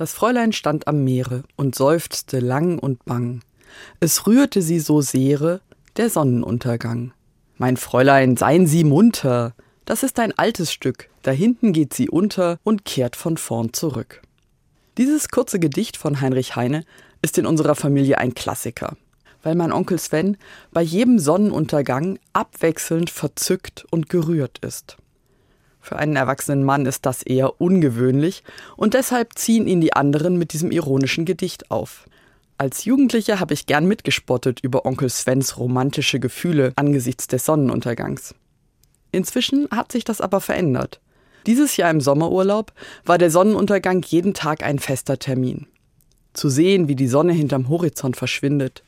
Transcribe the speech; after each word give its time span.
Das 0.00 0.14
Fräulein 0.14 0.54
stand 0.54 0.88
am 0.88 1.04
Meere 1.04 1.42
und 1.56 1.74
seufzte 1.74 2.40
lang 2.40 2.78
und 2.78 3.04
bang. 3.04 3.42
Es 4.00 4.26
rührte 4.26 4.62
sie 4.62 4.80
so 4.80 5.02
sehre 5.02 5.60
der 5.98 6.08
Sonnenuntergang. 6.08 7.12
Mein 7.58 7.76
Fräulein, 7.76 8.38
seien 8.38 8.66
Sie 8.66 8.82
munter. 8.82 9.52
Das 9.84 10.02
ist 10.02 10.18
ein 10.18 10.32
altes 10.38 10.72
Stück. 10.72 11.10
Da 11.20 11.32
hinten 11.32 11.74
geht 11.74 11.92
sie 11.92 12.08
unter 12.08 12.58
und 12.64 12.86
kehrt 12.86 13.14
von 13.14 13.36
vorn 13.36 13.74
zurück. 13.74 14.22
Dieses 14.96 15.28
kurze 15.28 15.58
Gedicht 15.60 15.98
von 15.98 16.22
Heinrich 16.22 16.56
Heine 16.56 16.86
ist 17.20 17.36
in 17.36 17.44
unserer 17.44 17.74
Familie 17.74 18.16
ein 18.16 18.32
Klassiker, 18.32 18.96
weil 19.42 19.54
mein 19.54 19.70
Onkel 19.70 19.98
Sven 19.98 20.38
bei 20.72 20.80
jedem 20.80 21.18
Sonnenuntergang 21.18 22.18
abwechselnd 22.32 23.10
verzückt 23.10 23.84
und 23.90 24.08
gerührt 24.08 24.60
ist. 24.60 24.96
Für 25.90 25.98
einen 25.98 26.14
erwachsenen 26.14 26.62
Mann 26.62 26.86
ist 26.86 27.04
das 27.04 27.24
eher 27.24 27.60
ungewöhnlich 27.60 28.44
und 28.76 28.94
deshalb 28.94 29.36
ziehen 29.36 29.66
ihn 29.66 29.80
die 29.80 29.92
anderen 29.92 30.38
mit 30.38 30.52
diesem 30.52 30.70
ironischen 30.70 31.24
Gedicht 31.24 31.72
auf. 31.72 32.06
Als 32.58 32.84
Jugendlicher 32.84 33.40
habe 33.40 33.54
ich 33.54 33.66
gern 33.66 33.86
mitgespottet 33.86 34.60
über 34.60 34.86
Onkel 34.86 35.10
Svens 35.10 35.58
romantische 35.58 36.20
Gefühle 36.20 36.72
angesichts 36.76 37.26
des 37.26 37.44
Sonnenuntergangs. 37.44 38.36
Inzwischen 39.10 39.66
hat 39.72 39.90
sich 39.90 40.04
das 40.04 40.20
aber 40.20 40.40
verändert. 40.40 41.00
Dieses 41.46 41.76
Jahr 41.76 41.90
im 41.90 42.00
Sommerurlaub 42.00 42.72
war 43.04 43.18
der 43.18 43.32
Sonnenuntergang 43.32 44.02
jeden 44.06 44.32
Tag 44.32 44.62
ein 44.62 44.78
fester 44.78 45.18
Termin. 45.18 45.66
Zu 46.34 46.50
sehen, 46.50 46.86
wie 46.86 46.94
die 46.94 47.08
Sonne 47.08 47.32
hinterm 47.32 47.68
Horizont 47.68 48.16
verschwindet, 48.16 48.84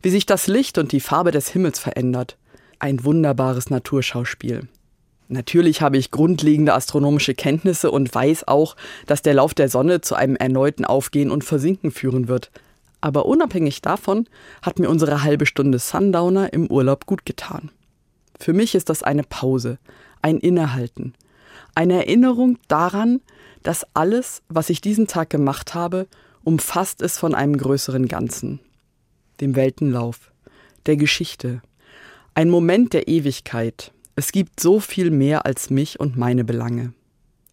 wie 0.00 0.08
sich 0.08 0.24
das 0.24 0.46
Licht 0.46 0.78
und 0.78 0.92
die 0.92 1.00
Farbe 1.00 1.32
des 1.32 1.50
Himmels 1.50 1.78
verändert. 1.78 2.38
Ein 2.78 3.04
wunderbares 3.04 3.68
Naturschauspiel. 3.68 4.68
Natürlich 5.28 5.82
habe 5.82 5.96
ich 5.96 6.10
grundlegende 6.10 6.74
astronomische 6.74 7.34
Kenntnisse 7.34 7.90
und 7.90 8.14
weiß 8.14 8.46
auch, 8.46 8.76
dass 9.06 9.22
der 9.22 9.34
Lauf 9.34 9.54
der 9.54 9.68
Sonne 9.68 10.00
zu 10.00 10.14
einem 10.14 10.36
erneuten 10.36 10.84
Aufgehen 10.84 11.30
und 11.30 11.42
Versinken 11.42 11.90
führen 11.90 12.28
wird. 12.28 12.50
Aber 13.00 13.26
unabhängig 13.26 13.82
davon 13.82 14.28
hat 14.62 14.78
mir 14.78 14.88
unsere 14.88 15.22
halbe 15.22 15.46
Stunde 15.46 15.78
Sundowner 15.78 16.52
im 16.52 16.68
Urlaub 16.68 17.06
gut 17.06 17.26
getan. 17.26 17.70
Für 18.38 18.52
mich 18.52 18.74
ist 18.74 18.88
das 18.88 19.02
eine 19.02 19.22
Pause, 19.22 19.78
ein 20.22 20.38
Innehalten, 20.38 21.14
eine 21.74 21.94
Erinnerung 21.94 22.58
daran, 22.68 23.20
dass 23.62 23.86
alles, 23.94 24.42
was 24.48 24.70
ich 24.70 24.80
diesen 24.80 25.06
Tag 25.06 25.30
gemacht 25.30 25.74
habe, 25.74 26.06
umfasst 26.44 27.02
ist 27.02 27.18
von 27.18 27.34
einem 27.34 27.56
größeren 27.56 28.06
Ganzen, 28.06 28.60
dem 29.40 29.56
Weltenlauf, 29.56 30.32
der 30.86 30.96
Geschichte, 30.96 31.62
ein 32.34 32.48
Moment 32.48 32.92
der 32.92 33.08
Ewigkeit, 33.08 33.92
es 34.18 34.32
gibt 34.32 34.60
so 34.60 34.80
viel 34.80 35.10
mehr 35.10 35.44
als 35.44 35.68
mich 35.68 36.00
und 36.00 36.16
meine 36.16 36.42
Belange. 36.42 36.94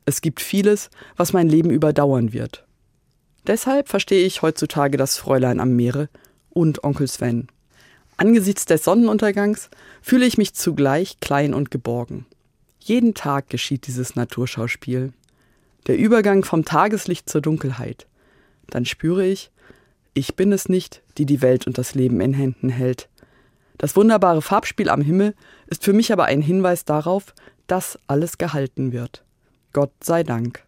Es 0.05 0.21
gibt 0.21 0.39
vieles, 0.39 0.89
was 1.17 1.33
mein 1.33 1.49
Leben 1.49 1.69
überdauern 1.69 2.31
wird. 2.31 2.65
Deshalb 3.45 3.89
verstehe 3.89 4.25
ich 4.25 4.41
heutzutage 4.41 4.97
das 4.97 5.17
Fräulein 5.17 5.59
am 5.59 5.75
Meere 5.75 6.07
und 6.49 6.85
Onkel 6.85 7.09
Sven. 7.09 7.47
Angesichts 8.15 8.65
des 8.65 8.85
Sonnenuntergangs 8.85 9.69
fühle 10.01 10.25
ich 10.25 10.37
mich 10.37 10.53
zugleich 10.53 11.19
klein 11.19 11.53
und 11.53 11.69
geborgen. 11.69 12.25
Jeden 12.79 13.13
Tag 13.13 13.49
geschieht 13.49 13.87
dieses 13.87 14.15
Naturschauspiel. 14.15 15.11
Der 15.87 15.97
Übergang 15.97 16.45
vom 16.45 16.63
Tageslicht 16.63 17.29
zur 17.29 17.41
Dunkelheit. 17.41 18.07
Dann 18.67 18.85
spüre 18.85 19.25
ich, 19.25 19.51
ich 20.13 20.35
bin 20.35 20.53
es 20.53 20.69
nicht, 20.69 21.01
die 21.17 21.25
die 21.25 21.41
Welt 21.41 21.67
und 21.67 21.77
das 21.77 21.93
Leben 21.93 22.21
in 22.21 22.33
Händen 22.33 22.69
hält. 22.69 23.09
Das 23.83 23.97
wunderbare 23.97 24.41
Farbspiel 24.41 24.87
am 24.87 25.01
Himmel 25.01 25.35
ist 25.67 25.83
für 25.83 25.91
mich 25.91 26.13
aber 26.13 26.23
ein 26.23 26.41
Hinweis 26.41 26.85
darauf, 26.85 27.33
dass 27.67 27.99
alles 28.07 28.37
gehalten 28.37 28.93
wird. 28.93 29.25
Gott 29.73 29.91
sei 30.01 30.23
Dank. 30.23 30.63